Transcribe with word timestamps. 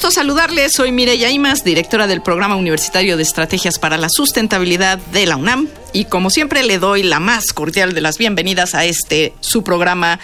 Gusto 0.00 0.12
saludarles. 0.12 0.72
Soy 0.72 0.92
Mireya 0.92 1.30
Imas, 1.30 1.62
directora 1.62 2.06
del 2.06 2.22
Programa 2.22 2.56
Universitario 2.56 3.18
de 3.18 3.22
Estrategias 3.22 3.78
para 3.78 3.98
la 3.98 4.08
Sustentabilidad 4.08 4.96
de 4.96 5.26
la 5.26 5.36
UNAM. 5.36 5.68
Y 5.92 6.06
como 6.06 6.30
siempre, 6.30 6.62
le 6.62 6.78
doy 6.78 7.02
la 7.02 7.20
más 7.20 7.52
cordial 7.52 7.92
de 7.92 8.00
las 8.00 8.16
bienvenidas 8.16 8.74
a 8.74 8.86
este 8.86 9.34
su 9.40 9.62
programa 9.62 10.18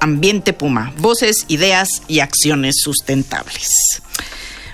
Ambiente 0.00 0.52
Puma: 0.52 0.92
Voces, 0.98 1.46
Ideas 1.48 2.02
y 2.08 2.20
Acciones 2.20 2.82
Sustentables. 2.82 3.70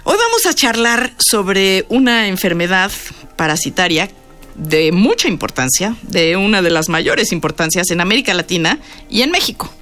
Hoy 0.02 0.16
vamos 0.19 0.45
a 0.47 0.55
charlar 0.55 1.12
sobre 1.19 1.86
una 1.88 2.27
enfermedad 2.27 2.91
parasitaria 3.36 4.11
de 4.56 4.91
mucha 4.91 5.28
importancia, 5.28 5.95
de 6.02 6.36
una 6.36 6.62
de 6.62 6.70
las 6.70 6.88
mayores 6.88 7.30
importancias 7.30 7.92
en 7.92 8.00
América 8.00 8.34
Latina 8.34 8.80
y 9.08 9.22
en 9.22 9.30
México: 9.30 9.72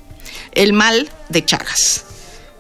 el 0.53 0.75
mal 0.75 1.09
de 1.31 1.47
Chagas. 1.47 2.05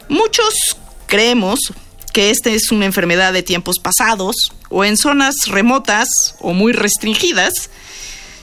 Muchos 0.08 0.78
creemos 1.06 1.74
que 2.12 2.30
esta 2.30 2.50
es 2.50 2.72
una 2.72 2.86
enfermedad 2.86 3.32
de 3.32 3.42
tiempos 3.42 3.78
pasados 3.78 4.36
o 4.68 4.84
en 4.84 4.96
zonas 4.96 5.34
remotas 5.46 6.08
o 6.40 6.52
muy 6.52 6.72
restringidas. 6.72 7.70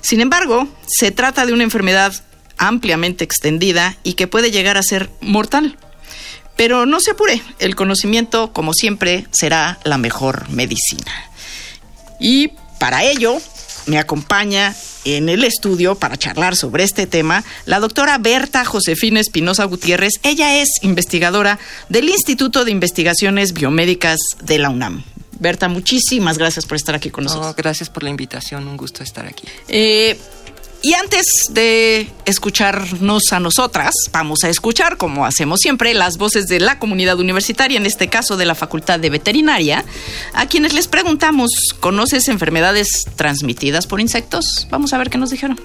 Sin 0.02 0.22
embargo, 0.22 0.68
se 0.88 1.12
trata 1.12 1.46
de 1.46 1.54
una 1.54 1.64
enfermedad 1.64 2.14
ampliamente 2.58 3.24
extendida 3.24 3.98
y 4.04 4.14
que 4.14 4.28
puede 4.28 4.52
llegar 4.52 4.78
a 4.78 4.84
ser 4.84 5.10
mortal. 5.22 5.78
Pero 6.56 6.86
no 6.86 7.00
se 7.00 7.12
apure, 7.12 7.42
el 7.60 7.76
conocimiento, 7.76 8.52
como 8.52 8.74
siempre, 8.74 9.28
será 9.32 9.80
la 9.84 9.98
mejor 9.98 10.50
medicina. 10.50 11.12
Y 12.20 12.50
para 12.80 13.04
ello 13.04 13.38
me 13.86 14.00
acompaña 14.00 14.76
en 15.16 15.30
el 15.30 15.44
estudio 15.44 15.96
para 15.96 16.18
charlar 16.18 16.56
sobre 16.56 16.84
este 16.84 17.08
tema 17.08 17.44
la 17.66 17.80
doctora 17.80 18.18
Berta 18.18 18.66
Josefina 18.66 19.20
Espinosa 19.20 19.64
Gutiérrez. 19.66 20.14
Ella 20.24 20.62
es 20.62 20.70
investigadora 20.82 21.60
del 21.90 22.10
Instituto 22.10 22.66
de 22.66 22.72
Investigaciones 22.72 23.54
Biomédicas 23.54 24.20
de 24.44 24.60
la 24.60 24.70
UNAM. 24.70 25.04
Berta, 25.40 25.70
muchísimas 25.70 26.38
gracias 26.38 26.66
por 26.66 26.78
estar 26.78 26.96
aquí 26.96 27.10
con 27.10 27.26
nosotros. 27.26 27.56
gracias 27.56 27.90
por 27.90 28.04
la 28.04 28.10
invitación, 28.10 28.68
un 28.68 28.78
gusto 28.78 29.04
estar 29.04 29.26
aquí. 29.26 29.48
Eh, 29.68 30.18
y 30.84 30.94
antes 30.94 31.26
de 31.50 32.08
escucharnos 32.26 33.32
a 33.32 33.40
nosotras, 33.40 33.94
vamos 34.12 34.44
a 34.44 34.50
escuchar, 34.50 34.98
como 34.98 35.26
hacemos 35.26 35.60
siempre, 35.60 35.94
las 35.94 36.18
voces 36.18 36.48
de 36.48 36.60
la 36.60 36.78
comunidad 36.78 37.20
universitaria, 37.20 37.78
en 37.78 37.86
este 37.86 38.10
caso 38.10 38.38
de 38.38 38.46
la 38.46 38.56
Facultad 38.56 39.00
de 39.00 39.10
Veterinaria, 39.10 39.84
a 40.34 40.46
quienes 40.46 40.74
les 40.74 40.88
preguntamos, 40.88 41.50
¿conoces 41.80 42.28
enfermedades 42.28 43.06
transmitidas 43.16 43.88
por 43.88 44.00
insectos? 44.00 44.68
Vamos 44.70 44.94
a 44.94 44.98
ver 44.98 45.10
qué 45.10 45.18
nos 45.18 45.32
dijeron. 45.32 45.60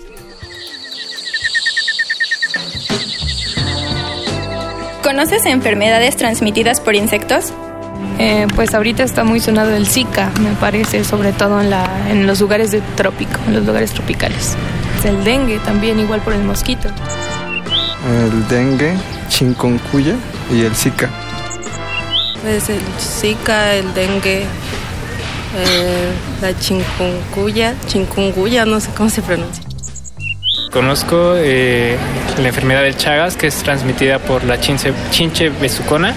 ¿Conoces 5.02 5.44
enfermedades 5.44 6.16
transmitidas 6.16 6.80
por 6.80 6.94
insectos? 6.94 7.52
Eh, 8.18 8.46
pues 8.54 8.72
ahorita 8.72 9.02
está 9.02 9.24
muy 9.24 9.40
sonado 9.40 9.74
el 9.74 9.86
Zika, 9.86 10.30
me 10.40 10.52
parece, 10.52 11.04
sobre 11.04 11.32
todo 11.32 11.60
en, 11.60 11.70
la, 11.70 12.08
en 12.08 12.26
los 12.26 12.40
lugares 12.40 12.70
de 12.70 12.80
trópico, 12.96 13.38
en 13.46 13.54
los 13.54 13.66
lugares 13.66 13.92
tropicales. 13.92 14.56
El 15.04 15.24
dengue 15.24 15.58
también, 15.60 15.98
igual 15.98 16.20
por 16.20 16.32
el 16.32 16.44
mosquito. 16.44 16.88
El 18.08 18.48
dengue, 18.48 18.94
chikungunya 19.28 20.14
y 20.52 20.62
el 20.62 20.74
Zika. 20.76 21.10
Pues 22.40 22.68
el 22.68 22.80
Zika, 23.00 23.74
el 23.74 23.92
dengue, 23.94 24.42
eh, 25.56 26.12
la 26.40 26.56
chikungunya, 26.56 27.74
chikungunya, 27.86 28.64
no 28.64 28.78
sé 28.78 28.90
cómo 28.96 29.10
se 29.10 29.22
pronuncia. 29.22 29.64
Conozco 30.72 31.34
eh, 31.36 31.96
la 32.40 32.48
enfermedad 32.48 32.82
del 32.82 32.96
Chagas, 32.96 33.36
que 33.36 33.48
es 33.48 33.56
transmitida 33.56 34.20
por 34.20 34.44
la 34.44 34.60
chinche, 34.60 34.92
chinche 35.10 35.50
besucona, 35.50 36.14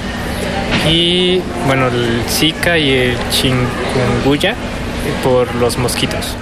y 0.88 1.41
bueno, 1.66 1.88
el 1.88 2.22
Zika 2.29 2.78
y 2.78 2.91
el 2.91 3.17
chikungunya 3.29 4.56
por 5.23 5.53
los 5.56 5.78
mosquitos. 5.78 6.35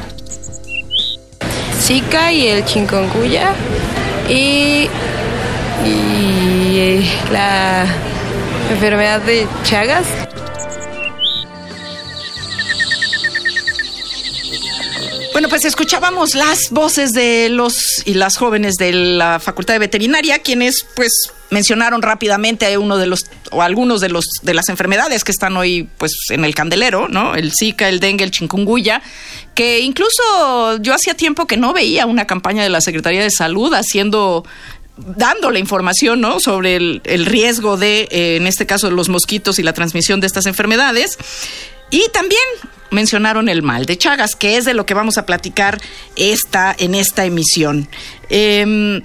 Y 1.90 2.48
el 2.48 2.64
chikungunya 2.64 3.54
y, 4.30 4.88
y 5.86 7.10
la 7.30 7.86
enfermedad 8.72 9.20
de 9.22 9.46
Chagas. 9.64 10.06
Bueno, 15.34 15.50
pues 15.50 15.66
escuchábamos 15.66 16.36
las 16.36 16.70
voces 16.72 17.12
de 17.12 17.50
los 17.50 18.02
y 18.06 18.14
las 18.14 18.38
jóvenes 18.38 18.76
de 18.76 18.94
la 18.94 19.40
Facultad 19.40 19.74
de 19.74 19.80
Veterinaria, 19.80 20.40
quienes 20.40 20.86
pues 20.96 21.33
mencionaron 21.53 22.02
rápidamente 22.02 22.78
uno 22.78 22.97
de 22.97 23.08
los 23.08 23.28
o 23.52 23.62
algunos 23.62 24.02
de 24.02 24.09
los 24.09 24.25
de 24.41 24.53
las 24.53 24.68
enfermedades 24.68 25.24
que 25.24 25.31
están 25.31 25.56
hoy 25.56 25.88
pues 25.97 26.12
en 26.30 26.44
el 26.44 26.53
candelero, 26.53 27.08
¿no? 27.08 27.36
El 27.36 27.52
Zika, 27.58 27.88
el 27.88 28.00
dengue, 28.02 28.25
el 28.25 28.31
chikungunya, 28.31 29.02
que 29.56 29.80
incluso 29.80 30.78
yo 30.81 30.94
hacía 30.94 31.13
tiempo 31.13 31.47
que 31.47 31.56
no 31.56 31.72
veía 31.72 32.06
una 32.06 32.25
campaña 32.28 32.63
de 32.63 32.69
la 32.69 32.81
Secretaría 32.81 33.22
de 33.22 33.31
Salud 33.31 33.74
haciendo 33.74 34.44
dando 34.97 35.50
la 35.50 35.58
información 35.59 36.22
¿no? 36.22 36.40
sobre 36.40 36.75
el, 36.75 37.25
riesgo 37.25 37.78
de, 37.78 38.08
eh, 38.12 38.36
en 38.36 38.46
este 38.46 38.68
caso, 38.68 38.92
los 38.92 39.09
mosquitos 39.09 39.58
y 39.58 39.63
la 39.63 39.74
transmisión 39.74 40.19
de 40.19 40.28
estas 40.28 40.46
enfermedades. 40.46 41.18
Y 41.90 42.03
también 42.13 42.44
mencionaron 42.92 43.50
el 43.50 43.63
mal 43.63 43.88
de 43.88 43.97
Chagas, 43.97 44.36
que 44.36 44.58
es 44.58 44.66
de 44.66 44.75
lo 44.75 44.86
que 44.86 44.94
vamos 44.94 45.18
a 45.18 45.25
platicar 45.25 45.81
esta, 46.16 46.75
en 46.78 46.94
esta 46.94 47.25
emisión. 47.25 47.90
Eh, 48.30 49.02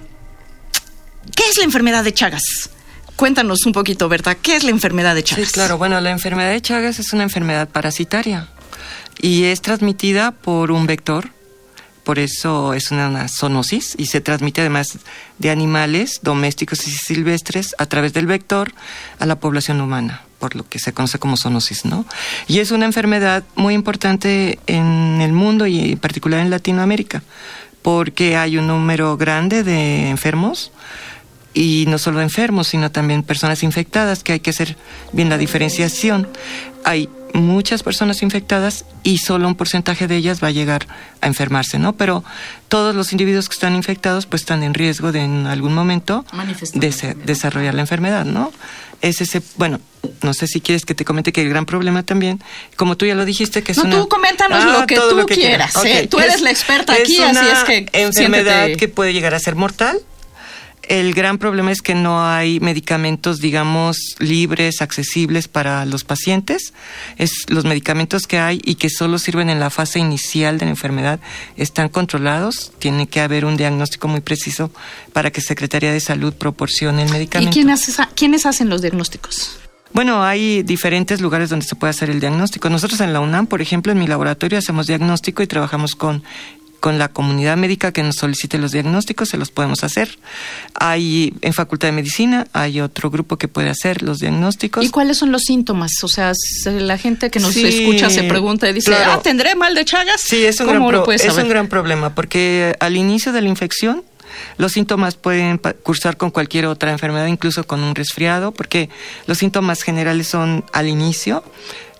¿Qué 1.35 1.45
es 1.49 1.59
la 1.59 1.65
enfermedad 1.65 2.05
de 2.05 2.13
Chagas? 2.13 2.71
Cuéntanos 3.17 3.67
un 3.67 3.73
poquito, 3.73 4.09
Berta, 4.09 4.35
¿qué 4.37 4.57
es 4.57 4.65
la 4.65 4.71
enfermedad 4.71 5.15
de 5.15 5.25
Chagas? 5.25 5.49
Sí, 5.49 5.53
claro, 5.53 5.79
bueno, 5.79 6.01
la 6.01 6.11
enfermedad 6.11 6.51
de 6.51 6.61
Chagas 6.61 6.99
es 6.99 7.13
una 7.13 7.25
enfermedad 7.25 7.69
parasitaria 7.69 8.49
y 9.21 9.45
es 9.45 9.61
transmitida 9.61 10.31
por 10.31 10.71
un 10.71 10.87
vector, 10.87 11.31
por 12.05 12.19
eso 12.19 12.75
es 12.75 12.91
una 12.91 13.27
zoonosis 13.29 13.95
y 13.99 14.07
se 14.07 14.21
transmite 14.21 14.61
además 14.61 14.99
de 15.39 15.51
animales 15.51 16.21
domésticos 16.23 16.87
y 16.87 16.93
silvestres 16.93 17.75
a 17.79 17.87
través 17.87 18.13
del 18.13 18.27
vector 18.27 18.73
a 19.19 19.27
la 19.27 19.41
población 19.41 19.81
humana 19.81 20.23
por 20.39 20.55
lo 20.55 20.69
que 20.69 20.79
se 20.79 20.93
conoce 20.93 21.19
como 21.19 21.37
zoonosis, 21.37 21.85
¿no? 21.85 22.07
Y 22.47 22.61
es 22.61 22.71
una 22.71 22.87
enfermedad 22.87 23.43
muy 23.57 23.75
importante 23.75 24.59
en 24.69 25.21
el 25.21 25.33
mundo 25.33 25.67
y 25.67 25.93
en 25.93 25.99
particular 25.99 26.41
en 26.41 26.51
Latinoamérica, 26.51 27.23
porque 27.83 28.37
hay 28.37 28.57
un 28.57 28.69
número 28.69 29.17
grande 29.17 29.65
de 29.65 30.11
enfermos 30.11 30.71
y 31.61 31.87
no 31.89 31.99
solo 31.99 32.21
enfermos, 32.21 32.69
sino 32.69 32.93
también 32.93 33.25
personas 33.25 33.65
infectadas, 33.65 34.23
que 34.23 34.35
hay 34.35 34.41
que 34.41 34.51
hacer 34.51 34.77
bien 35.13 35.29
la 35.29 35.39
diferenciación. 35.39 36.29
Hay 36.85 37.09
muchas 37.35 37.83
personas 37.83 38.23
infectadas 38.23 38.85
y 39.03 39.19
solo 39.19 39.49
un 39.49 39.57
porcentaje 39.57 40.07
de 40.07 40.17
ellas 40.17 40.41
va 40.43 40.49
a 40.49 40.51
llegar 40.53 40.87
a 41.21 41.27
enfermarse, 41.27 41.81
¿no? 41.81 41.95
Pero 41.95 42.23
todos 42.69 42.95
los 42.95 43.11
individuos 43.13 43.49
que 43.49 43.55
están 43.55 43.75
infectados 43.75 44.27
pues 44.27 44.43
están 44.43 44.63
en 44.63 44.73
riesgo 44.73 45.11
de 45.11 45.21
en 45.23 45.47
algún 45.49 45.75
momento 45.75 46.25
de 46.75 47.17
desarrollar 47.25 47.75
la 47.75 47.81
enfermedad, 47.83 48.25
¿no? 48.25 48.53
Es 49.03 49.21
ese, 49.21 49.43
bueno, 49.57 49.81
no 50.23 50.35
sé 50.35 50.47
si 50.47 50.61
quieres 50.61 50.85
que 50.85 50.95
te 50.95 51.05
comente 51.05 51.33
que 51.33 51.43
el 51.43 51.49
gran 51.49 51.67
problema 51.67 52.05
también, 52.05 52.41
como 52.77 52.97
tú 52.97 53.05
ya 53.05 53.15
lo 53.17 53.25
dijiste, 53.25 53.63
que 53.65 53.73
es 53.73 53.79
no, 53.79 53.85
una... 53.85 53.97
tú 53.97 54.09
coméntanos 54.09 54.63
Ah, 54.65 54.79
lo 54.81 54.87
que 54.87 54.95
tú 54.97 55.17
lo 55.17 55.27
que 55.27 55.35
quieras. 55.35 55.73
quieras. 55.73 56.05
¿eh? 56.05 56.07
Tú 56.09 56.19
eres 56.21 56.37
Es- 56.37 56.41
la 56.43 56.51
experta 56.51 56.93
aquí, 56.93 57.19
así 57.21 57.47
es 57.53 57.65
que 57.65 57.77
enfermedad 57.93 58.67
siéntete. 58.67 58.77
que 58.77 58.89
puede 58.89 59.13
llegar 59.13 59.35
a 59.35 59.41
ser 59.41 59.57
mortal. 59.57 59.99
El 60.89 61.13
gran 61.13 61.37
problema 61.37 61.71
es 61.71 61.83
que 61.83 61.95
no 61.95 62.25
hay 62.27 62.61
medicamentos, 62.61 63.41
digamos, 63.41 64.17
libres, 64.21 64.81
accesibles 64.81 65.47
para 65.47 65.85
los 65.85 66.03
pacientes. 66.03 66.73
Es 67.19 67.45
los 67.49 67.65
medicamentos 67.67 68.27
que 68.27 68.39
hay 68.39 68.61
y 68.65 68.77
que 68.77 68.89
solo 68.89 69.19
sirven 69.19 69.51
en 69.51 69.61
la 69.61 69.69
fase 69.69 69.99
inicial 69.99 70.57
de 70.59 70.65
la 70.65 70.71
enfermedad 70.71 71.21
están 71.57 71.91
controlados. 71.91 72.73
Tiene 72.79 73.07
que 73.07 73.21
haber 73.21 73.45
un 73.45 73.59
diagnóstico 73.59 74.09
muy 74.09 74.21
preciso 74.23 74.71
para 75.13 75.31
que 75.31 75.43
Secretaría 75.43 75.93
de 75.93 76.01
Salud 76.01 76.33
proporcione 76.33 77.03
el 77.03 77.09
¿Y 77.09 77.13
medicamento. 77.13 77.53
quién 77.53 77.69
hace 77.69 77.91
esa- 77.91 78.09
quiénes 78.15 78.47
hacen 78.47 78.71
los 78.71 78.81
diagnósticos? 78.81 79.59
Bueno, 79.93 80.23
hay 80.23 80.63
diferentes 80.63 81.21
lugares 81.23 81.49
donde 81.49 81.65
se 81.65 81.75
puede 81.75 81.91
hacer 81.91 82.11
el 82.11 82.21
diagnóstico. 82.21 82.69
Nosotros 82.69 83.01
en 83.01 83.15
la 83.15 83.21
UNAM, 83.21 83.47
por 83.47 83.63
ejemplo, 83.63 83.91
en 83.91 83.99
mi 83.99 84.07
laboratorio 84.07 84.59
hacemos 84.59 84.87
diagnóstico 84.87 85.43
y 85.43 85.47
trabajamos 85.47 85.95
con 85.95 86.23
con 86.81 86.99
la 86.99 87.09
comunidad 87.09 87.57
médica 87.57 87.93
que 87.93 88.03
nos 88.03 88.17
solicite 88.17 88.59
los 88.59 88.73
diagnósticos, 88.73 89.29
se 89.31 89.37
los 89.37 89.51
podemos 89.51 89.83
hacer. 89.85 90.19
Hay 90.75 91.35
en 91.43 91.53
Facultad 91.53 91.89
de 91.89 91.93
Medicina, 91.93 92.47
hay 92.53 92.81
otro 92.81 93.11
grupo 93.11 93.37
que 93.37 93.49
puede 93.49 93.69
hacer 93.71 94.03
los 94.03 94.19
diagnósticos. 94.19 94.85
¿Y 94.85 94.91
cuáles 94.91 95.17
son 95.19 95.33
los 95.33 95.43
síntomas? 95.43 95.93
O 96.03 96.09
sea, 96.09 96.33
la 96.67 96.99
gente 96.99 97.31
que 97.31 97.41
nos 97.41 97.55
Sí, 97.55 97.67
escucha 97.67 98.11
se 98.11 98.23
pregunta 98.25 98.69
y 98.69 98.73
dice, 98.73 98.91
claro. 98.93 99.13
ah, 99.13 99.21
¿tendré 99.23 99.55
mal 99.55 99.75
de 99.75 99.85
Chagas? 99.85 100.21
Sí, 100.21 100.45
es 100.45 100.61
un, 100.61 100.67
¿Cómo 100.67 100.89
gran, 100.89 101.03
pro- 101.05 101.13
es 101.13 101.37
un 101.37 101.49
gran 101.49 101.67
problema 101.69 102.15
porque 102.15 102.77
al 102.81 102.97
inicio 102.97 103.33
de 103.33 103.43
la 103.43 103.49
infección 103.49 104.05
los 104.59 104.73
síntomas 104.73 105.17
pueden 105.17 105.59
cursar 105.83 106.17
con 106.17 106.31
cualquier 106.31 106.67
otra 106.67 106.93
enfermedad, 106.93 107.27
incluso 107.27 107.65
con 107.67 107.81
un 107.83 107.95
resfriado, 107.95 108.53
porque 108.53 108.89
los 109.27 109.39
síntomas 109.39 109.83
generales 109.83 110.29
son 110.29 110.65
al 110.73 110.87
inicio 110.87 111.43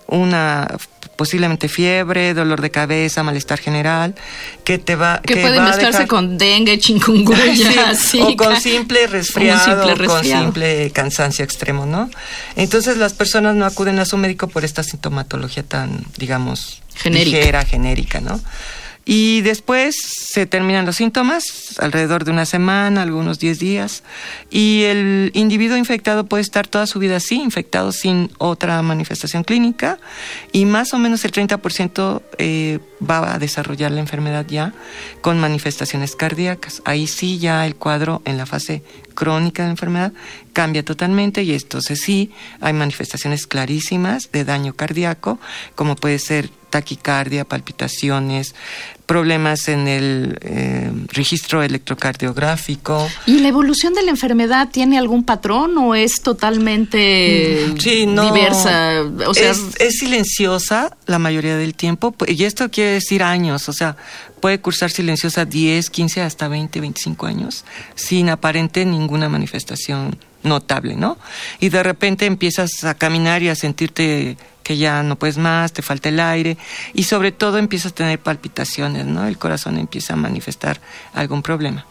una 0.09 0.67
posiblemente 1.15 1.67
fiebre, 1.67 2.33
dolor 2.33 2.61
de 2.61 2.71
cabeza, 2.71 3.23
malestar 3.23 3.59
general, 3.59 4.15
que 4.63 4.77
te 4.77 4.95
va 4.95 5.19
Que 5.21 5.33
que 5.33 5.41
puede 5.41 5.57
va 5.57 5.65
a 5.65 5.67
mezclarse 5.67 5.97
dejar- 5.99 6.07
con 6.07 6.37
dengue, 6.37 6.79
chikungunya, 6.79 7.93
Sí, 7.95 8.21
o 8.21 8.35
con 8.37 8.59
simple 8.61 9.05
resfriado, 9.07 9.83
simple 9.85 10.07
con 10.07 10.23
simple 10.23 10.91
cansancio 10.91 11.43
extremo, 11.43 11.85
¿no? 11.85 12.09
Entonces 12.55 12.95
las 12.97 13.13
personas 13.13 13.55
no 13.55 13.65
acuden 13.65 13.99
a 13.99 14.05
su 14.05 14.15
médico 14.17 14.47
por 14.47 14.63
esta 14.63 14.81
sintomatología 14.81 15.63
tan, 15.63 16.05
digamos, 16.17 16.81
Genérica. 16.95 17.37
ligera, 17.37 17.65
genérica, 17.65 18.21
¿no? 18.21 18.39
Y 19.11 19.41
después 19.41 19.95
se 20.05 20.45
terminan 20.45 20.85
los 20.85 20.97
síntomas, 20.97 21.79
alrededor 21.79 22.25
de 22.25 22.31
una 22.31 22.45
semana, 22.45 23.01
algunos 23.01 23.39
10 23.39 23.57
días, 23.57 24.03
y 24.51 24.83
el 24.83 25.31
individuo 25.33 25.77
infectado 25.77 26.27
puede 26.27 26.41
estar 26.41 26.67
toda 26.67 26.85
su 26.85 26.99
vida 26.99 27.15
así, 27.15 27.41
infectado 27.41 27.91
sin 27.91 28.29
otra 28.37 28.79
manifestación 28.83 29.43
clínica, 29.43 29.97
y 30.51 30.65
más 30.65 30.93
o 30.93 30.99
menos 30.99 31.25
el 31.25 31.31
30% 31.31 32.21
eh, 32.37 32.77
va 33.01 33.33
a 33.33 33.39
desarrollar 33.39 33.89
la 33.89 33.99
enfermedad 33.99 34.45
ya 34.47 34.73
con 35.21 35.39
manifestaciones 35.39 36.15
cardíacas. 36.15 36.83
Ahí 36.85 37.07
sí 37.07 37.39
ya 37.39 37.65
el 37.65 37.75
cuadro 37.75 38.21
en 38.25 38.37
la 38.37 38.45
fase 38.45 38.83
crónica 39.15 39.63
de 39.63 39.69
la 39.69 39.71
enfermedad 39.71 40.13
cambia 40.53 40.85
totalmente 40.85 41.41
y 41.41 41.53
entonces 41.53 41.99
sí 41.99 42.31
hay 42.61 42.73
manifestaciones 42.73 43.47
clarísimas 43.47 44.31
de 44.31 44.45
daño 44.45 44.73
cardíaco, 44.73 45.39
como 45.73 45.95
puede 45.95 46.19
ser 46.19 46.49
taquicardia, 46.69 47.45
palpitaciones, 47.45 48.55
problemas 49.09 49.67
en 49.69 49.87
el 49.87 50.37
eh, 50.41 50.91
registro 51.07 51.63
electrocardiográfico. 51.63 53.09
¿Y 53.25 53.39
la 53.39 53.47
evolución 53.47 53.95
de 53.95 54.03
la 54.03 54.11
enfermedad 54.11 54.69
tiene 54.71 54.99
algún 54.99 55.23
patrón 55.23 55.75
o 55.79 55.95
es 55.95 56.21
totalmente 56.21 57.73
Sí, 57.79 58.05
no, 58.05 58.31
diversa? 58.31 59.01
O 59.25 59.33
sea, 59.33 59.49
es, 59.49 59.61
es 59.79 59.97
silenciosa 59.97 60.95
la 61.07 61.17
mayoría 61.17 61.57
del 61.57 61.73
tiempo, 61.73 62.13
y 62.27 62.43
esto 62.43 62.69
quiere 62.69 62.91
decir 62.91 63.23
años, 63.23 63.67
o 63.67 63.73
sea, 63.73 63.97
puede 64.39 64.59
cursar 64.59 64.91
silenciosa 64.91 65.43
10, 65.43 65.89
15, 65.89 66.21
hasta 66.21 66.47
20, 66.47 66.79
25 66.79 67.25
años, 67.25 67.65
sin 67.95 68.29
aparente 68.29 68.85
ninguna 68.85 69.27
manifestación 69.27 70.19
notable, 70.43 70.95
¿no? 70.95 71.17
Y 71.59 71.69
de 71.69 71.81
repente 71.81 72.27
empiezas 72.27 72.83
a 72.83 72.93
caminar 72.93 73.41
y 73.41 73.49
a 73.49 73.55
sentirte 73.55 74.37
que 74.69 74.77
ya 74.77 75.01
no 75.01 75.15
puedes 75.15 75.39
más, 75.39 75.73
te 75.73 75.81
falta 75.81 76.09
el 76.09 76.19
aire, 76.19 76.55
y 76.93 77.01
sobre 77.05 77.31
todo 77.31 77.57
empiezas 77.57 77.91
a 77.91 77.95
tener 77.95 78.19
palpitaciones, 78.19 79.03
¿no? 79.07 79.25
El 79.25 79.35
corazón 79.39 79.79
empieza 79.79 80.13
a 80.13 80.15
manifestar 80.15 80.79
algún 81.15 81.41
problema. 81.41 81.87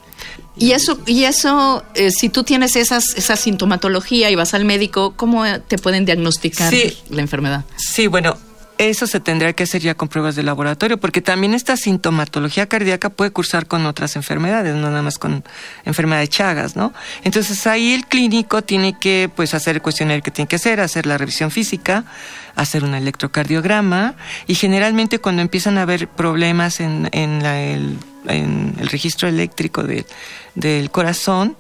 y 0.57 0.71
eso, 0.73 0.97
y 1.05 1.25
eso 1.25 1.83
eh, 1.97 2.13
si 2.13 2.29
tú 2.29 2.45
tienes 2.45 2.77
esas, 2.77 3.15
esa 3.17 3.35
sintomatología 3.35 4.31
y 4.31 4.37
vas 4.37 4.55
al 4.55 4.65
médico, 4.65 5.15
¿cómo 5.17 5.45
eh, 5.45 5.59
te 5.67 5.77
pueden 5.77 6.05
diagnosticar 6.05 6.71
Sí. 6.73 6.97
la 7.11 7.21
enfermedad? 7.21 7.65
Sí, 7.77 8.07
bueno, 8.07 8.37
eso 8.79 9.07
se 9.07 9.21
tendría 9.21 9.53
que 9.53 9.65
hacer 9.65 9.83
ya 9.83 9.95
con 9.95 10.09
pruebas 10.09 10.37
de 10.37 10.43
laboratorio, 10.43 10.99
porque 10.99 11.21
también 11.21 11.53
esta 11.55 11.77
sintomatología 11.77 12.67
cardíaca 12.67 13.11
puede 13.11 13.31
cursar 13.33 13.67
con 13.67 13.85
otras 13.87 14.17
enfermedades, 14.17 14.75
no 14.75 14.89
nada 14.89 15.03
más 15.03 15.19
con 15.19 15.45
enfermedad 15.85 16.21
de 16.21 16.29
Chagas, 16.29 16.77
¿no? 16.77 16.93
Entonces 17.25 17.67
ahí 17.67 17.93
el 17.93 18.07
clínico 18.07 18.63
tiene 18.63 18.99
que 18.99 19.31
pues 19.35 19.53
hacer 19.55 19.77
el 19.77 19.83
cuestionario 19.83 20.23
que 20.23 20.31
tiene 20.31 20.49
que 20.49 20.57
hacer, 20.57 20.81
hacer 20.81 21.07
la 21.07 21.19
revisión 21.19 21.51
física, 21.51 22.05
hacer 22.57 22.85
un 22.85 22.95
electrocardiograma 22.95 24.15
y 24.47 24.55
generalmente 24.55 25.19
cuando 25.19 25.43
empiezan 25.43 25.79
a 25.79 25.83
haber 25.83 26.09
problemas 26.09 26.81
en, 26.81 27.09
en 27.13 27.43
la- 27.43 27.61
el, 27.61 27.99
registro 28.91 29.27
eléctrico 29.29 29.83
de- 29.85 30.05
del 30.55 30.91
corazón, 30.91 31.57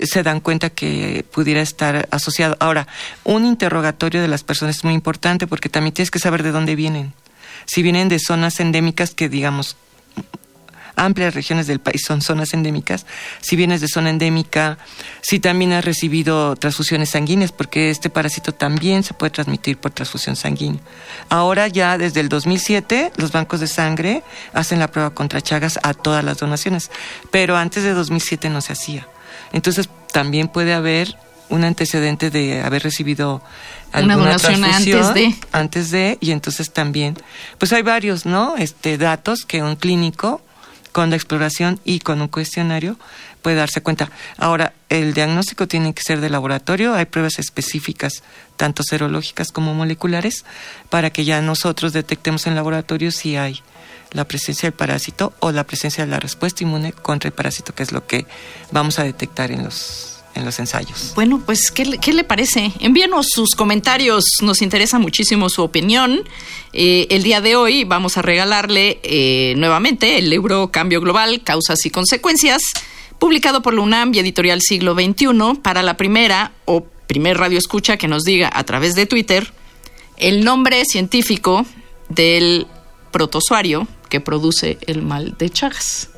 se 0.00 0.22
dan 0.22 0.40
cuenta 0.40 0.70
que 0.70 1.24
pudiera 1.32 1.60
estar 1.60 2.08
asociado. 2.10 2.56
Ahora, 2.60 2.86
un 3.24 3.44
interrogatorio 3.44 4.22
de 4.22 4.28
las 4.28 4.44
personas 4.44 4.76
es 4.76 4.84
muy 4.84 4.94
importante 4.94 5.46
porque 5.46 5.68
también 5.68 5.94
tienes 5.94 6.10
que 6.10 6.18
saber 6.18 6.42
de 6.42 6.52
dónde 6.52 6.76
vienen. 6.76 7.14
Si 7.66 7.82
vienen 7.82 8.08
de 8.08 8.18
zonas 8.18 8.60
endémicas 8.60 9.14
que, 9.14 9.28
digamos, 9.28 9.76
amplias 10.96 11.34
regiones 11.34 11.66
del 11.66 11.80
país 11.80 12.02
son 12.06 12.22
zonas 12.22 12.54
endémicas, 12.54 13.06
si 13.40 13.56
vienes 13.56 13.80
de 13.80 13.88
zona 13.88 14.10
endémica, 14.10 14.78
si 15.20 15.40
también 15.40 15.72
has 15.72 15.84
recibido 15.84 16.56
transfusiones 16.56 17.10
sanguíneas, 17.10 17.52
porque 17.52 17.90
este 17.90 18.10
parásito 18.10 18.52
también 18.52 19.02
se 19.02 19.14
puede 19.14 19.30
transmitir 19.30 19.78
por 19.78 19.92
transfusión 19.92 20.36
sanguínea. 20.36 20.80
Ahora 21.28 21.68
ya 21.68 21.98
desde 21.98 22.20
el 22.20 22.28
2007 22.28 23.12
los 23.16 23.32
bancos 23.32 23.60
de 23.60 23.66
sangre 23.66 24.22
hacen 24.52 24.78
la 24.78 24.88
prueba 24.88 25.10
contra 25.10 25.40
Chagas 25.40 25.78
a 25.82 25.94
todas 25.94 26.24
las 26.24 26.38
donaciones, 26.38 26.90
pero 27.30 27.56
antes 27.56 27.82
de 27.82 27.92
2007 27.92 28.48
no 28.50 28.60
se 28.60 28.72
hacía. 28.72 29.06
Entonces 29.52 29.88
también 30.12 30.48
puede 30.48 30.72
haber 30.74 31.16
un 31.48 31.64
antecedente 31.64 32.30
de 32.30 32.62
haber 32.62 32.82
recibido 32.82 33.42
Una 33.92 33.98
alguna 33.98 34.16
donación 34.16 34.60
transfusión 34.62 35.04
antes 35.04 35.14
de. 35.14 35.34
antes 35.52 35.90
de 35.90 36.18
y 36.20 36.30
entonces 36.30 36.72
también 36.72 37.14
pues 37.58 37.74
hay 37.74 37.82
varios 37.82 38.24
no 38.24 38.56
este 38.56 38.96
datos 38.96 39.44
que 39.44 39.62
un 39.62 39.76
clínico 39.76 40.40
con 40.92 41.10
la 41.10 41.16
exploración 41.16 41.80
y 41.84 42.00
con 42.00 42.20
un 42.22 42.28
cuestionario 42.28 42.98
puede 43.40 43.56
darse 43.56 43.82
cuenta. 43.82 44.10
Ahora 44.36 44.72
el 44.88 45.14
diagnóstico 45.14 45.66
tiene 45.66 45.94
que 45.94 46.02
ser 46.02 46.20
de 46.20 46.30
laboratorio. 46.30 46.94
Hay 46.94 47.06
pruebas 47.06 47.38
específicas 47.38 48.22
tanto 48.56 48.82
serológicas 48.82 49.50
como 49.52 49.74
moleculares 49.74 50.44
para 50.90 51.10
que 51.10 51.24
ya 51.24 51.40
nosotros 51.42 51.92
detectemos 51.92 52.46
en 52.46 52.54
laboratorio 52.54 53.10
si 53.10 53.36
hay 53.36 53.62
la 54.12 54.24
presencia 54.26 54.68
del 54.68 54.74
parásito 54.76 55.32
o 55.40 55.52
la 55.52 55.64
presencia 55.64 56.04
de 56.04 56.10
la 56.10 56.20
respuesta 56.20 56.62
inmune 56.62 56.92
contra 56.92 57.28
el 57.28 57.34
parásito 57.34 57.74
que 57.74 57.82
es 57.82 57.92
lo 57.92 58.06
que 58.06 58.26
vamos 58.70 58.98
a 58.98 59.04
detectar 59.04 59.50
en 59.50 59.64
los 59.64 60.08
en 60.34 60.46
los 60.46 60.58
ensayos 60.58 61.12
Bueno, 61.14 61.42
pues, 61.44 61.70
¿qué, 61.70 61.84
le- 61.84 61.98
qué 61.98 62.14
le 62.14 62.24
parece? 62.24 62.72
Envíenos 62.80 63.26
sus 63.34 63.50
comentarios, 63.54 64.24
nos 64.40 64.62
interesa 64.62 64.98
muchísimo 64.98 65.50
su 65.50 65.62
opinión. 65.62 66.22
Eh, 66.72 67.06
el 67.10 67.22
día 67.22 67.42
de 67.42 67.54
hoy 67.54 67.84
vamos 67.84 68.16
a 68.16 68.22
regalarle 68.22 68.98
eh, 69.02 69.52
nuevamente 69.58 70.16
el 70.16 70.30
libro 70.30 70.70
Cambio 70.70 71.02
Global, 71.02 71.42
Causas 71.44 71.84
y 71.84 71.90
Consecuencias, 71.90 72.62
publicado 73.18 73.60
por 73.60 73.74
la 73.74 73.82
UNAM 73.82 74.14
y 74.14 74.20
Editorial 74.20 74.62
Siglo 74.62 74.94
XXI, 74.94 75.60
para 75.62 75.82
la 75.82 75.98
primera 75.98 76.52
o 76.64 76.86
primer 77.06 77.36
radio 77.36 77.58
escucha 77.58 77.98
que 77.98 78.08
nos 78.08 78.22
diga 78.24 78.50
a 78.54 78.64
través 78.64 78.94
de 78.94 79.04
Twitter 79.04 79.52
el 80.16 80.44
nombre 80.44 80.82
científico 80.86 81.66
del 82.08 82.66
protozoario 83.10 83.86
que 84.12 84.20
produce 84.20 84.76
el 84.86 85.00
mal 85.00 85.36
de 85.38 85.48
Chagas. 85.48 86.08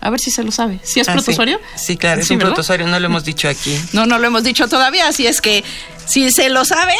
A 0.00 0.10
ver 0.10 0.18
si 0.18 0.32
se 0.32 0.42
lo 0.42 0.50
sabe. 0.50 0.80
¿Sí 0.82 0.98
es 0.98 1.08
Ah, 1.08 1.16
sí. 1.20 1.32
sí, 1.76 1.96
claro 1.96 2.20
es 2.20 2.26
Sí, 2.26 2.34
un 2.34 2.38
¿verdad? 2.40 2.50
protozoario 2.54 2.86
no 2.88 2.98
lo 2.98 3.06
hemos 3.06 3.24
dicho 3.24 3.48
aquí 3.48 3.76
No, 3.92 4.04
no 4.04 4.18
lo 4.18 4.26
hemos 4.26 4.42
dicho 4.42 4.66
todavía, 4.68 5.06
así 5.06 5.28
es 5.28 5.40
que 5.40 5.62
si 6.06 6.30
se 6.32 6.48
lo 6.48 6.64
sabe, 6.64 6.94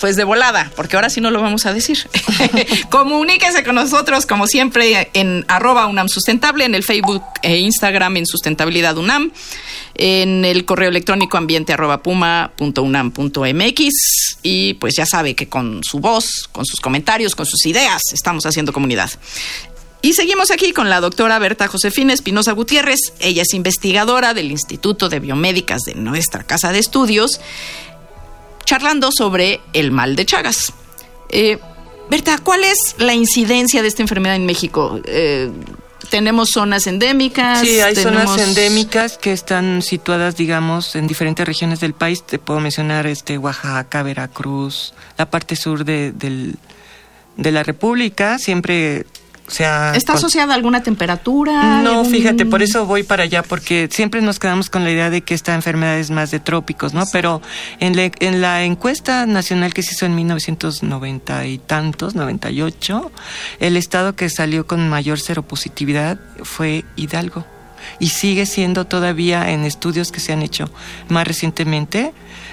pues 0.00 0.16
de 0.16 0.24
volada, 0.24 0.70
porque 0.76 0.96
ahora 0.96 1.08
sí 1.10 1.20
no 1.20 1.30
lo 1.30 1.40
vamos 1.42 1.64
a 1.66 1.72
decir. 1.72 2.08
Comuníquese 2.90 3.62
con 3.64 3.74
nosotros, 3.74 4.26
como 4.26 4.46
siempre, 4.46 5.10
en 5.14 5.44
arroba 5.48 5.86
UNAM 5.86 6.08
Sustentable, 6.08 6.64
en 6.64 6.74
el 6.74 6.82
Facebook 6.82 7.22
e 7.42 7.56
Instagram 7.58 8.16
en 8.18 8.26
Sustentabilidad 8.26 8.96
UNAM, 8.98 9.32
en 9.94 10.44
el 10.44 10.64
correo 10.66 10.90
electrónico 10.90 11.36
ambiente 11.38 11.72
arroba 11.72 12.02
puma 12.02 12.52
punto 12.56 12.82
unam 12.82 13.10
punto 13.12 13.44
mx, 13.44 14.36
y 14.42 14.74
pues 14.74 14.94
ya 14.96 15.06
sabe 15.06 15.34
que 15.34 15.48
con 15.48 15.82
su 15.82 15.98
voz, 16.00 16.48
con 16.52 16.66
sus 16.66 16.80
comentarios, 16.80 17.34
con 17.34 17.46
sus 17.46 17.64
ideas, 17.64 18.02
estamos 18.12 18.44
haciendo 18.44 18.72
comunidad. 18.74 19.10
Y 20.02 20.14
seguimos 20.14 20.50
aquí 20.50 20.72
con 20.72 20.88
la 20.88 21.00
doctora 21.00 21.38
Berta 21.38 21.68
Josefina 21.68 22.12
Espinosa 22.14 22.52
Gutiérrez. 22.52 22.98
Ella 23.20 23.42
es 23.42 23.52
investigadora 23.52 24.32
del 24.32 24.50
Instituto 24.50 25.08
de 25.10 25.20
Biomédicas 25.20 25.82
de 25.82 25.94
nuestra 25.94 26.42
casa 26.42 26.72
de 26.72 26.78
estudios, 26.78 27.40
charlando 28.64 29.10
sobre 29.12 29.60
el 29.74 29.90
mal 29.90 30.16
de 30.16 30.24
Chagas. 30.24 30.72
Eh, 31.28 31.58
Berta, 32.10 32.38
¿cuál 32.38 32.64
es 32.64 32.94
la 32.98 33.14
incidencia 33.14 33.82
de 33.82 33.88
esta 33.88 34.02
enfermedad 34.02 34.36
en 34.36 34.46
México? 34.46 35.00
Eh, 35.04 35.50
¿Tenemos 36.08 36.48
zonas 36.48 36.86
endémicas? 36.88 37.60
Sí, 37.60 37.78
hay 37.78 37.94
¿Tenemos- 37.94 38.30
zonas 38.30 38.48
endémicas 38.48 39.16
que 39.18 39.32
están 39.32 39.80
situadas, 39.82 40.34
digamos, 40.34 40.96
en 40.96 41.06
diferentes 41.06 41.46
regiones 41.46 41.78
del 41.78 41.92
país. 41.92 42.24
Te 42.24 42.38
puedo 42.38 42.58
mencionar 42.58 43.06
este 43.06 43.38
Oaxaca, 43.38 44.02
Veracruz, 44.02 44.92
la 45.18 45.30
parte 45.30 45.54
sur 45.56 45.84
de, 45.84 46.10
del- 46.10 46.56
de 47.36 47.52
la 47.52 47.62
República. 47.62 48.38
Siempre 48.40 49.06
sea, 49.50 49.92
¿Está 49.94 50.12
asociada 50.14 50.52
a 50.52 50.56
alguna 50.56 50.82
temperatura? 50.82 51.80
No, 51.82 51.90
algún- 52.00 52.10
fíjate, 52.12 52.46
por 52.46 52.62
eso 52.62 52.86
voy 52.86 53.02
para 53.02 53.24
allá, 53.24 53.42
porque 53.42 53.88
siempre 53.90 54.20
nos 54.22 54.38
quedamos 54.38 54.70
con 54.70 54.84
la 54.84 54.90
idea 54.90 55.10
de 55.10 55.22
que 55.22 55.34
esta 55.34 55.54
enfermedad 55.54 55.98
es 55.98 56.10
más 56.10 56.30
de 56.30 56.40
trópicos, 56.40 56.94
¿no? 56.94 57.04
Pero 57.12 57.42
en, 57.80 57.96
la- 57.96 58.10
en 58.20 58.40
la 58.40 58.62
encuesta 58.64 59.26
nacional 59.26 59.74
que 59.74 59.82
se 59.82 59.94
hizo 59.94 60.06
en 60.06 60.14
1990 60.14 61.46
y 61.46 61.58
tantos, 61.58 62.14
98, 62.14 63.10
el 63.60 63.76
estado 63.76 64.14
que 64.14 64.28
salió 64.30 64.66
con 64.66 64.88
mayor 64.88 65.18
seropositividad 65.20 66.18
fue 66.42 66.84
Hidalgo. 66.96 67.44
Y 67.98 68.08
sigue 68.10 68.44
siendo 68.44 68.86
todavía 68.86 69.50
en 69.52 69.64
estudios 69.64 70.12
que 70.12 70.20
se 70.20 70.32
han 70.34 70.42
hecho 70.42 70.70
más 71.08 71.26
recientemente, 71.26 72.12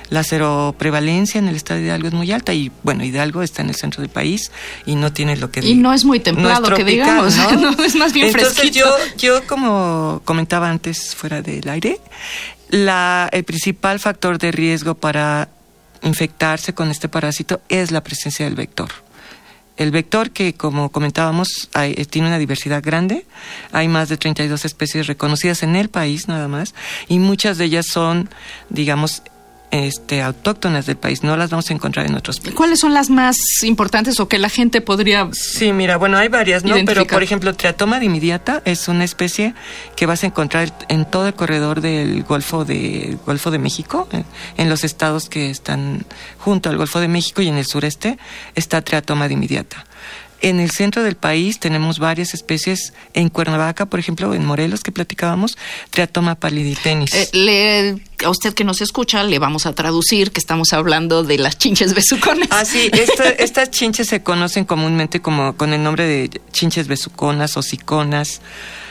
la 0.09 0.23
seroprevalencia 0.23 1.39
en 1.39 1.47
el 1.47 1.55
estado 1.55 1.79
de 1.79 1.87
Hidalgo 1.87 2.07
es 2.07 2.13
muy 2.13 2.31
alta 2.31 2.53
y 2.53 2.71
bueno, 2.83 3.03
Hidalgo 3.03 3.41
está 3.43 3.61
en 3.61 3.69
el 3.69 3.75
centro 3.75 4.01
del 4.01 4.09
país 4.09 4.51
y 4.85 4.95
no 4.95 5.11
tiene 5.11 5.35
lo 5.37 5.51
que 5.51 5.59
Y 5.65 5.75
no 5.75 5.93
es 5.93 6.05
muy 6.05 6.19
templado, 6.19 6.73
que 6.75 6.83
digamos, 6.83 7.35
¿no? 7.61 7.71
Es 7.83 7.95
más 7.95 8.13
bien 8.13 8.27
Entonces 8.27 8.53
fresquito. 8.53 8.85
yo, 9.17 9.39
yo 9.39 9.47
como 9.47 10.21
comentaba 10.25 10.69
antes 10.69 11.13
fuera 11.15 11.41
del 11.41 11.67
aire, 11.69 11.99
la, 12.69 13.29
el 13.31 13.43
principal 13.43 13.99
factor 13.99 14.37
de 14.39 14.51
riesgo 14.51 14.95
para 14.95 15.49
infectarse 16.03 16.73
con 16.73 16.89
este 16.91 17.09
parásito 17.09 17.61
es 17.69 17.91
la 17.91 18.01
presencia 18.03 18.45
del 18.45 18.55
vector. 18.55 18.89
El 19.77 19.91
vector 19.91 20.31
que, 20.31 20.53
como 20.53 20.89
comentábamos, 20.91 21.69
hay- 21.73 21.93
eh, 21.97 22.05
tiene 22.05 22.27
una 22.29 22.39
diversidad 22.39 22.81
grande. 22.83 23.25
Hay 23.71 23.87
más 23.87 24.09
de 24.09 24.17
32 24.17 24.65
especies 24.65 25.05
reconocidas 25.05 25.61
en 25.61 25.75
el 25.75 25.89
país 25.89 26.27
nada 26.27 26.47
más 26.47 26.73
y 27.07 27.19
muchas 27.19 27.57
de 27.59 27.65
ellas 27.65 27.85
son, 27.87 28.27
digamos, 28.69 29.21
este, 29.71 30.21
autóctonas 30.21 30.85
del 30.85 30.97
país. 30.97 31.23
No 31.23 31.35
las 31.37 31.49
vamos 31.49 31.69
a 31.69 31.73
encontrar 31.73 32.05
en 32.05 32.15
otros 32.15 32.39
países. 32.39 32.55
¿Cuáles 32.55 32.79
son 32.79 32.93
las 32.93 33.09
más 33.09 33.37
importantes 33.63 34.19
o 34.19 34.27
que 34.27 34.37
la 34.37 34.49
gente 34.49 34.81
podría 34.81 35.29
Sí, 35.33 35.73
mira, 35.73 35.97
bueno, 35.97 36.17
hay 36.17 36.29
varias, 36.29 36.63
¿no? 36.63 36.75
Pero, 36.85 37.05
por 37.05 37.23
ejemplo, 37.23 37.53
Triatoma 37.53 37.99
dimidiata 37.99 38.61
es 38.65 38.87
una 38.87 39.03
especie 39.03 39.53
que 39.95 40.05
vas 40.05 40.23
a 40.23 40.27
encontrar 40.27 40.73
en 40.87 41.05
todo 41.05 41.27
el 41.27 41.33
corredor 41.33 41.81
del 41.81 42.23
Golfo 42.23 42.65
de, 42.65 43.17
Golfo 43.25 43.51
de 43.51 43.59
México, 43.59 44.07
en, 44.11 44.25
en 44.57 44.69
los 44.69 44.83
estados 44.83 45.29
que 45.29 45.49
están 45.49 46.05
junto 46.37 46.69
al 46.69 46.77
Golfo 46.77 46.99
de 46.99 47.07
México 47.07 47.41
y 47.41 47.47
en 47.47 47.57
el 47.57 47.65
sureste 47.65 48.17
está 48.55 48.81
Triatoma 48.81 49.27
dimidiata. 49.27 49.85
En 50.41 50.59
el 50.59 50.69
centro 50.69 51.01
del 51.03 51.15
país 51.15 51.59
tenemos 51.59 51.97
varias 51.97 52.33
especies, 52.35 52.93
en 53.13 53.29
Cuernavaca, 53.29 53.87
por 53.87 53.99
ejemplo, 53.99 54.33
en 54.35 54.45
Morelos 54.45 54.81
que 54.81 54.91
platicábamos, 54.91 55.57
Triatoma 55.89 56.35
palliditenis. 56.35 57.13
Eh, 57.13 57.29
le- 57.33 58.01
a 58.25 58.29
usted 58.29 58.53
que 58.53 58.63
nos 58.63 58.81
escucha, 58.81 59.23
le 59.23 59.39
vamos 59.39 59.65
a 59.65 59.73
traducir 59.73 60.31
que 60.31 60.39
estamos 60.39 60.73
hablando 60.73 61.23
de 61.23 61.37
las 61.39 61.57
chinches 61.57 61.93
besucones. 61.95 62.49
Ah, 62.51 62.65
sí, 62.65 62.89
esta- 62.93 63.29
estas 63.39 63.71
chinches 63.71 64.07
se 64.09 64.21
conocen 64.21 64.65
comúnmente 64.65 65.21
como 65.21 65.55
con 65.57 65.73
el 65.73 65.81
nombre 65.81 66.05
de 66.05 66.41
chinches 66.51 66.87
besuconas 66.87 67.57
o 67.57 67.61
siconas, 67.63 68.41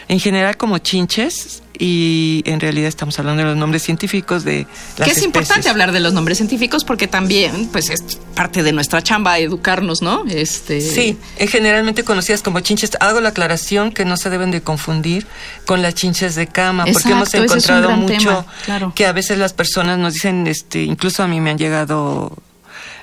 en 0.08 0.18
general 0.20 0.56
como 0.56 0.78
chinches, 0.78 1.62
y 1.78 2.42
en 2.46 2.60
realidad 2.60 2.88
estamos 2.88 3.18
hablando 3.18 3.42
de 3.42 3.48
los 3.48 3.56
nombres 3.56 3.82
científicos 3.82 4.44
de 4.44 4.66
las 4.66 4.66
que 4.96 5.02
es 5.02 5.18
especies. 5.18 5.24
importante 5.24 5.68
hablar 5.68 5.92
de 5.92 6.00
los 6.00 6.12
nombres 6.12 6.38
científicos 6.38 6.84
porque 6.84 7.06
también, 7.06 7.68
pues, 7.72 7.90
es 7.90 8.02
parte 8.34 8.62
de 8.62 8.72
nuestra 8.72 9.02
chamba 9.02 9.38
educarnos, 9.38 10.02
¿no? 10.02 10.24
Este. 10.28 10.80
Sí, 10.80 11.18
eh, 11.38 11.46
generalmente 11.46 12.04
conocidas 12.04 12.42
como 12.42 12.60
chinches. 12.60 12.92
Hago 13.00 13.20
la 13.20 13.30
aclaración 13.30 13.92
que 13.92 14.04
no 14.04 14.16
se 14.16 14.30
deben 14.30 14.50
de 14.50 14.62
confundir 14.62 15.26
con 15.64 15.82
las 15.82 15.94
chinches 15.94 16.34
de 16.34 16.46
cama, 16.46 16.84
porque 16.84 17.10
hemos 17.10 17.32
encontrado 17.34 17.90
mucho 17.92 18.16
tema, 18.16 18.46
claro. 18.64 18.92
que 18.94 19.06
a 19.06 19.12
veces 19.12 19.38
las 19.38 19.52
personas 19.52 19.98
nos 19.98 20.14
dicen, 20.14 20.46
este, 20.46 20.82
incluso 20.82 21.22
a 21.22 21.28
mí 21.28 21.40
me 21.40 21.50
han 21.50 21.58
llegado, 21.58 22.36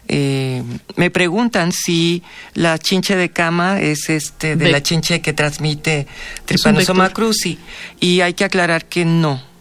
eh, 0.07 0.63
me 0.95 1.10
preguntan 1.10 1.72
si 1.72 2.24
la 2.53 2.77
chinche 2.77 3.15
de 3.15 3.29
cama 3.29 3.79
es 3.79 4.10
este 4.10 4.55
de 4.55 4.72
la 4.72 4.83
chinche 4.83 5.22
que 5.22 5.33
transmite 5.33 6.07
Trypanosoma 6.45 7.10
cruzi. 7.10 7.57
Y 8.00 8.22
hay 8.22 8.33
que 8.33 8.43
aclarar 8.43 8.86
que 8.86 9.05
no 9.05 9.53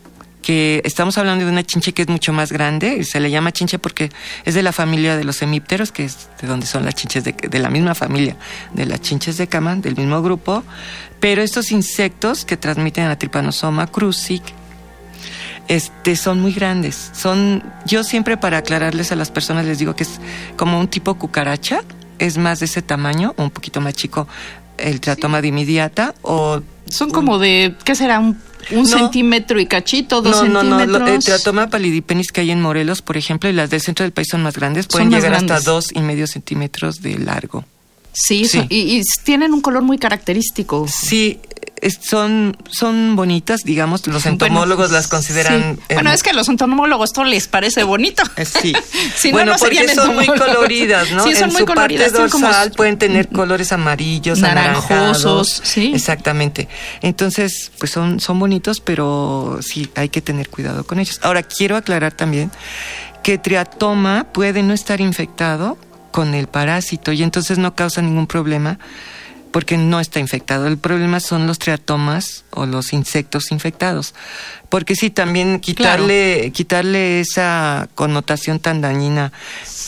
que 0.42 0.82
estamos 0.84 1.16
hablando 1.18 1.44
de 1.44 1.52
una 1.52 1.62
chinche 1.62 1.92
que 1.92 2.02
es 2.02 2.08
mucho 2.08 2.32
más 2.32 2.50
grande 2.50 2.96
y 2.96 3.04
se 3.04 3.20
le 3.20 3.30
llama 3.30 3.52
chinche 3.52 3.78
porque 3.78 4.10
es 4.44 4.54
de 4.54 4.62
la 4.62 4.72
familia 4.72 5.16
de 5.16 5.22
los 5.22 5.40
hemípteros, 5.40 5.92
que 5.92 6.04
es 6.04 6.28
de 6.40 6.48
donde 6.48 6.66
son 6.66 6.84
las 6.84 6.96
chinches 6.96 7.22
de, 7.22 7.32
de 7.32 7.58
la 7.60 7.70
misma 7.70 7.94
familia, 7.94 8.36
de 8.74 8.84
las 8.84 9.00
chinches 9.00 9.36
de 9.36 9.46
cama, 9.46 9.76
del 9.76 9.96
mismo 9.96 10.20
grupo, 10.20 10.64
pero 11.20 11.42
estos 11.42 11.70
insectos 11.70 12.44
que 12.44 12.56
transmiten 12.56 13.04
a 13.04 13.16
Trypanosoma 13.16 13.86
cruzi 13.86 14.42
este, 15.68 16.16
son 16.16 16.40
muy 16.40 16.52
grandes. 16.52 17.10
Son, 17.14 17.62
yo 17.86 18.04
siempre 18.04 18.36
para 18.36 18.58
aclararles 18.58 19.12
a 19.12 19.16
las 19.16 19.30
personas 19.30 19.64
les 19.66 19.78
digo 19.78 19.94
que 19.96 20.02
es 20.04 20.20
como 20.56 20.78
un 20.80 20.88
tipo 20.88 21.14
cucaracha, 21.14 21.82
es 22.18 22.38
más 22.38 22.60
de 22.60 22.66
ese 22.66 22.82
tamaño, 22.82 23.34
o 23.36 23.42
un 23.44 23.50
poquito 23.50 23.80
más 23.80 23.94
chico 23.94 24.28
el 24.78 25.00
tratoma 25.00 25.40
dimidiata 25.40 26.14
o 26.22 26.60
Son 26.88 27.10
como 27.10 27.38
de, 27.38 27.74
¿qué 27.84 27.94
será? 27.94 28.18
Un, 28.18 28.38
un 28.70 28.82
No. 28.82 28.86
centímetro 28.86 29.60
y 29.60 29.66
cachito, 29.66 30.22
dos 30.22 30.42
no, 30.42 30.48
no, 30.48 30.62
no, 30.62 30.78
centímetros. 30.78 31.08
lo- 31.08 31.14
el 31.16 31.24
tratoma 31.24 31.68
palidipenis 31.68 32.32
que 32.32 32.40
hay 32.42 32.50
en 32.50 32.60
Morelos, 32.60 33.02
por 33.02 33.16
ejemplo, 33.16 33.48
y 33.48 33.52
las 33.52 33.70
del 33.70 33.80
centro 33.80 34.04
del 34.04 34.12
país 34.12 34.28
son 34.30 34.42
más 34.42 34.56
grandes, 34.56 34.86
pueden 34.88 35.08
más 35.08 35.16
llegar 35.18 35.32
grandes. 35.32 35.56
hasta 35.58 35.70
dos 35.70 35.90
y 35.92 36.00
medio 36.00 36.26
centímetros 36.26 37.00
de 37.02 37.18
largo. 37.18 37.64
Sí, 38.12 38.44
Sí. 38.46 38.58
son- 38.58 38.66
y, 38.68 38.98
y 38.98 39.02
tienen 39.24 39.52
un 39.54 39.60
color 39.62 39.82
muy 39.82 39.98
característico. 39.98 40.86
Sí, 40.88 41.40
es- 41.82 41.98
son, 42.00 42.56
son 42.70 43.14
bonitas, 43.16 43.60
digamos, 43.64 44.06
los 44.06 44.24
entomólogos 44.24 44.90
las 44.90 45.08
consideran. 45.08 45.76
Sí. 45.88 45.94
Bueno, 45.94 46.10
es 46.12 46.22
que 46.22 46.30
a 46.30 46.32
los 46.32 46.48
entomólogos 46.48 47.12
todo 47.12 47.24
les 47.26 47.46
parece 47.48 47.82
bonito. 47.84 48.22
Eh, 48.36 48.46
Sí. 48.46 48.72
Si 49.16 49.28
no, 49.30 49.36
bueno, 49.38 49.52
no 49.52 49.58
porque 49.58 49.76
serían 49.76 49.94
son 49.96 50.14
muy 50.14 50.26
coloridas, 50.26 51.10
¿no? 51.10 51.24
Sí, 51.24 51.34
son 51.34 51.44
en 51.44 51.52
muy 51.52 51.60
su 51.60 51.66
coloridas, 51.66 52.04
parte 52.12 52.14
tienen 52.16 52.30
como- 52.30 52.46
dorsal 52.46 52.70
pueden 52.72 52.98
tener 52.98 53.28
colores 53.28 53.72
amarillos, 53.72 54.38
Naranjosos, 54.38 55.60
sí. 55.64 55.92
Exactamente. 55.94 56.68
Entonces, 57.02 57.70
pues 57.78 57.90
son, 57.92 58.20
son 58.20 58.38
bonitos, 58.38 58.80
pero 58.80 59.58
sí 59.60 59.90
hay 59.94 60.08
que 60.08 60.20
tener 60.22 60.48
cuidado 60.48 60.84
con 60.84 60.98
ellos. 60.98 61.20
Ahora, 61.22 61.42
quiero 61.42 61.76
aclarar 61.76 62.12
también 62.12 62.50
que 63.22 63.38
triatoma 63.38 64.26
puede 64.32 64.62
no 64.62 64.72
estar 64.72 65.00
infectado 65.00 65.76
con 66.10 66.34
el 66.34 66.46
parásito 66.46 67.12
y 67.12 67.22
entonces 67.22 67.58
no 67.58 67.74
causa 67.74 68.02
ningún 68.02 68.26
problema 68.26 68.78
porque 69.52 69.76
no 69.76 70.00
está 70.00 70.18
infectado. 70.18 70.66
El 70.66 70.78
problema 70.78 71.20
son 71.20 71.46
los 71.46 71.58
triatomas 71.58 72.44
o 72.50 72.66
los 72.66 72.92
insectos 72.92 73.52
infectados. 73.52 74.14
Porque 74.72 74.96
sí, 74.96 75.10
también 75.10 75.60
quitarle, 75.60 76.50
quitarle 76.54 77.20
esa 77.20 77.90
connotación 77.94 78.58
tan 78.58 78.80
dañina 78.80 79.30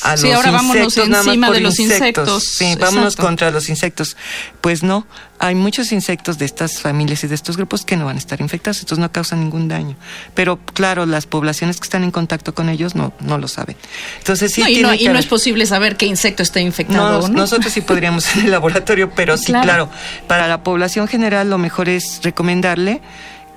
a 0.03 0.15
Sí, 0.19 0.27
los 0.27 0.37
ahora 0.37 0.51
vámonos 0.51 0.85
insectos, 0.85 1.09
más 1.09 1.27
encima 1.27 1.47
por 1.47 1.57
de 1.57 1.63
los 1.63 1.79
insectos. 1.81 2.45
Sí, 2.59 2.75
vámonos 2.79 3.17
contra 3.17 3.51
los 3.51 3.71
insectos. 3.71 4.15
Pues 4.61 4.83
no, 4.83 5.07
hay 5.39 5.55
muchos 5.55 5.91
insectos 5.91 6.37
de 6.37 6.45
estas 6.45 6.83
familias 6.83 7.25
y 7.25 7.29
de 7.29 7.35
estos 7.35 7.57
grupos 7.57 7.87
que 7.87 7.97
no 7.97 8.05
van 8.05 8.17
a 8.17 8.19
estar 8.19 8.43
infectados, 8.43 8.81
entonces 8.81 8.99
no 9.01 9.11
causan 9.11 9.41
ningún 9.41 9.69
daño. 9.69 9.97
Pero 10.35 10.59
claro, 10.59 11.07
las 11.07 11.25
poblaciones 11.25 11.79
que 11.79 11.85
están 11.85 12.05
en 12.05 12.11
contacto 12.11 12.55
con 12.55 12.69
ellos 12.69 12.95
no, 12.95 13.15
no 13.21 13.39
lo 13.39 13.49
saben. 13.49 13.77
Entonces 14.19 14.53
sí 14.53 14.61
no, 14.61 14.69
y 14.69 14.75
tiene 14.75 14.89
no, 14.89 14.95
y 14.95 14.99
que 14.99 15.05
no 15.05 15.11
haber- 15.13 15.21
es 15.21 15.27
posible 15.27 15.65
saber 15.65 15.97
qué 15.97 16.05
insecto 16.05 16.43
está 16.43 16.61
infectado 16.61 17.21
no, 17.21 17.25
o 17.25 17.29
no. 17.29 17.35
Nosotros 17.39 17.73
sí 17.73 17.81
podríamos 17.81 18.37
en 18.37 18.45
el 18.45 18.51
laboratorio, 18.51 19.11
pero 19.17 19.39
sí, 19.39 19.47
Claro. 19.53 19.65
claro. 19.65 19.91
Para 20.29 20.47
la 20.47 20.63
población 20.63 21.09
general 21.09 21.49
lo 21.49 21.57
mejor 21.57 21.89
es 21.89 22.21
recomendarle 22.23 23.01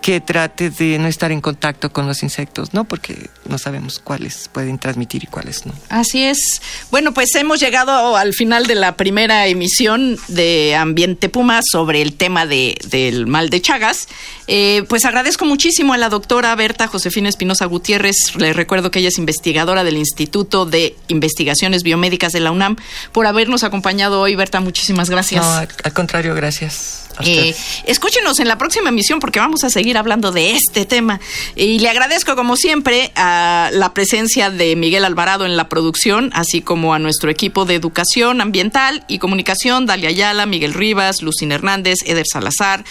que 0.02 0.22
trate 0.22 0.70
de 0.70 1.00
no 1.00 1.08
estar 1.08 1.32
en 1.32 1.42
contacto 1.42 1.92
con 1.92 2.08
los 2.08 2.24
insectos, 2.24 2.74
¿no? 2.74 2.86
Porque 2.86 3.30
no 3.48 3.58
sabemos 3.58 4.00
cuáles 4.00 4.50
pueden 4.52 4.80
transmitir 4.80 5.24
y 5.24 5.28
cuáles 5.28 5.66
no. 5.66 5.74
Así 5.90 6.24
es. 6.24 6.62
Bueno, 6.92 7.14
pues 7.14 7.36
hemos 7.36 7.60
llegado 7.60 8.16
al 8.16 8.34
final 8.34 8.68
de 8.68 8.76
la 8.76 8.96
primera 8.96 9.48
emisión 9.48 10.18
de 10.28 10.76
Ambiente 10.76 11.30
Puma 11.30 11.62
sobre 11.64 12.02
el 12.02 12.14
tema 12.14 12.46
de, 12.46 12.78
del 12.90 13.28
mal 13.28 13.50
de 13.50 13.62
Chagas. 13.62 14.08
Eh, 14.48 14.84
pues 14.88 15.04
agradezco 15.06 15.46
muchísimo 15.46 15.94
a 15.94 15.98
la 15.98 16.10
doctora 16.10 16.56
Berta 16.56 16.88
Josefina 16.88 17.30
Espinosa 17.30 17.66
Gutiérrez. 17.66 18.16
Le 18.38 18.54
recuerdo 18.54 18.92
que 18.92 19.00
ella 19.00 19.10
es 19.10 19.18
investigadora 19.18 19.84
del 19.84 19.98
Instituto 19.98 20.66
de 20.66 20.96
Investigaciones 21.08 21.84
Biomédicas 21.84 22.32
de 22.32 22.40
la 22.40 22.52
UNAM 22.52 22.78
por 23.12 23.26
habernos 23.28 23.64
acompañado 23.64 24.22
hoy. 24.22 24.36
Berta, 24.36 24.62
muchísimas 24.62 25.10
gracias. 25.10 25.46
No, 25.46 25.68
al 25.84 25.94
contrario, 25.94 26.34
gracias. 26.36 27.07
Eh, 27.24 27.56
escúchenos 27.86 28.40
en 28.40 28.48
la 28.48 28.58
próxima 28.58 28.90
emisión 28.90 29.20
porque 29.20 29.40
vamos 29.40 29.64
a 29.64 29.70
seguir 29.70 29.98
hablando 29.98 30.32
de 30.32 30.52
este 30.52 30.86
tema. 30.86 31.20
Y 31.56 31.80
le 31.80 31.90
agradezco, 31.90 32.36
como 32.36 32.56
siempre, 32.56 33.12
a 33.16 33.70
la 33.74 33.94
presencia 33.94 34.50
de 34.50 34.76
Miguel 34.76 35.06
Alvarado 35.06 35.46
en 35.46 35.58
la 35.58 35.70
producción, 35.70 36.30
así 36.34 36.62
como 36.62 36.94
a 36.94 37.00
nuestro 37.00 37.30
equipo 37.30 37.66
de 37.66 37.76
educación 37.76 38.42
ambiental 38.42 39.04
y 39.08 39.20
comunicación, 39.20 39.86
Dalia 39.86 40.10
Ayala, 40.10 40.46
Miguel 40.46 40.74
Rivas, 40.74 41.22
Lucina 41.22 41.56
Hernández, 41.56 42.00
Eder 42.06 42.26
Salazar. 42.32 42.84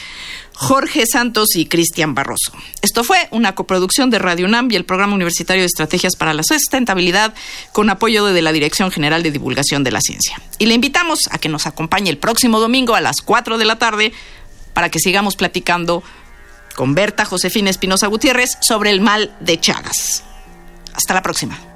Jorge 0.58 1.04
Santos 1.04 1.54
y 1.54 1.66
Cristian 1.66 2.14
Barroso. 2.14 2.50
Esto 2.80 3.04
fue 3.04 3.28
una 3.30 3.54
coproducción 3.54 4.08
de 4.08 4.18
Radio 4.18 4.46
UNAM 4.46 4.70
y 4.70 4.76
el 4.76 4.86
Programa 4.86 5.14
Universitario 5.14 5.60
de 5.60 5.66
Estrategias 5.66 6.16
para 6.16 6.32
la 6.32 6.42
Sustentabilidad 6.42 7.34
con 7.72 7.90
apoyo 7.90 8.24
de 8.24 8.40
la 8.40 8.52
Dirección 8.52 8.90
General 8.90 9.22
de 9.22 9.30
Divulgación 9.30 9.84
de 9.84 9.90
la 9.90 10.00
Ciencia. 10.00 10.40
Y 10.58 10.64
le 10.64 10.72
invitamos 10.72 11.20
a 11.30 11.36
que 11.36 11.50
nos 11.50 11.66
acompañe 11.66 12.08
el 12.08 12.16
próximo 12.16 12.58
domingo 12.58 12.94
a 12.94 13.02
las 13.02 13.16
4 13.22 13.58
de 13.58 13.64
la 13.66 13.78
tarde 13.78 14.14
para 14.72 14.90
que 14.90 14.98
sigamos 14.98 15.36
platicando 15.36 16.02
con 16.74 16.94
Berta 16.94 17.26
Josefina 17.26 17.68
Espinosa 17.68 18.06
Gutiérrez 18.06 18.56
sobre 18.62 18.88
el 18.88 19.02
mal 19.02 19.36
de 19.40 19.60
Chagas. 19.60 20.24
Hasta 20.94 21.12
la 21.12 21.20
próxima. 21.20 21.75